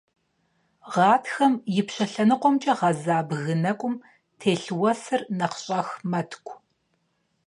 [0.91, 3.95] Гъатхэм ипщэ лъэныкъуэмкӀэ гъэза бгы нэкӀум
[4.39, 6.55] телъ уэсыр нэхъ щӀэх мэткӀу.